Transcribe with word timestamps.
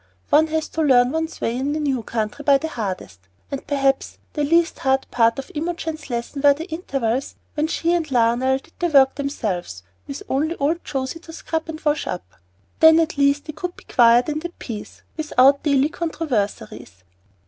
One 0.31 0.47
has 0.47 0.67
to 0.69 0.81
learn 0.81 1.11
one's 1.11 1.39
way 1.41 1.55
in 1.55 1.75
a 1.75 1.79
new 1.79 2.01
country 2.01 2.41
by 2.41 2.57
the 2.57 2.69
hardest, 2.69 3.19
and 3.51 3.67
perhaps, 3.67 4.17
the 4.33 4.43
least 4.43 4.79
hard 4.79 5.05
part 5.11 5.37
of 5.37 5.51
Imogen's 5.53 6.09
lesson 6.09 6.41
were 6.41 6.55
the 6.55 6.65
intervals 6.71 7.35
when 7.53 7.67
she 7.67 7.93
and 7.93 8.09
Lionel 8.09 8.57
did 8.57 8.73
the 8.79 8.87
work 8.87 9.13
themselves, 9.13 9.83
with 10.07 10.23
only 10.27 10.55
old 10.55 10.83
José 10.83 11.21
to 11.21 11.31
scrub 11.33 11.69
and 11.69 11.79
wash 11.85 12.07
up; 12.07 12.25
then 12.79 12.99
at 12.99 13.15
least 13.19 13.45
they 13.45 13.53
could 13.53 13.75
be 13.77 13.83
quiet 13.83 14.27
and 14.27 14.43
at 14.43 14.57
peace, 14.57 15.03
without 15.17 15.61
daily 15.61 15.89
controversies. 15.89 17.03